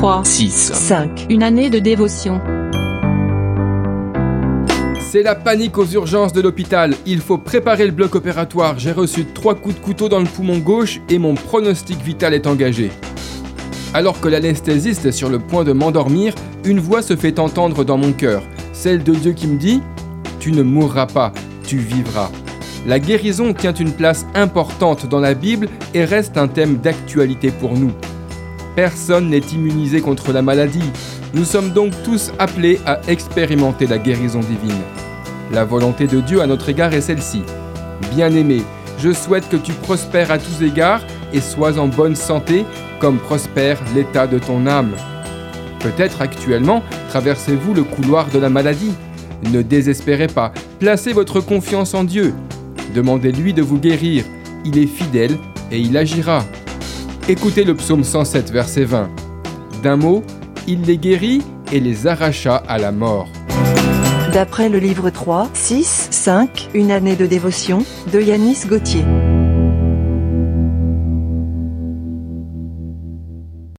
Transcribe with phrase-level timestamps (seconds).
[0.00, 1.26] 3, 6, 5.
[1.28, 2.40] Une année de dévotion.
[4.98, 6.94] C'est la panique aux urgences de l'hôpital.
[7.04, 8.78] Il faut préparer le bloc opératoire.
[8.78, 12.46] J'ai reçu trois coups de couteau dans le poumon gauche et mon pronostic vital est
[12.46, 12.90] engagé.
[13.92, 17.98] Alors que l'anesthésiste est sur le point de m'endormir, une voix se fait entendre dans
[17.98, 18.42] mon cœur,
[18.72, 19.80] celle de Dieu qui me dit⁇
[20.38, 21.30] Tu ne mourras pas,
[21.62, 22.28] tu vivras⁇
[22.88, 27.74] La guérison tient une place importante dans la Bible et reste un thème d'actualité pour
[27.74, 27.92] nous.
[28.76, 30.90] Personne n'est immunisé contre la maladie.
[31.34, 34.82] Nous sommes donc tous appelés à expérimenter la guérison divine.
[35.52, 37.42] La volonté de Dieu à notre égard est celle-ci.
[38.14, 38.62] Bien-aimé,
[38.98, 41.02] je souhaite que tu prospères à tous égards
[41.32, 42.64] et sois en bonne santé
[43.00, 44.92] comme prospère l'état de ton âme.
[45.80, 48.92] Peut-être actuellement traversez-vous le couloir de la maladie.
[49.52, 52.34] Ne désespérez pas, placez votre confiance en Dieu.
[52.94, 54.24] Demandez-lui de vous guérir.
[54.64, 55.36] Il est fidèle
[55.72, 56.44] et il agira.
[57.30, 59.08] Écoutez le psaume 107, verset 20.
[59.84, 60.24] D'un mot,
[60.66, 63.28] il les guérit et les arracha à la mort.
[64.32, 69.04] D'après le livre 3, 6, 5, Une année de dévotion, de Yanis Gauthier.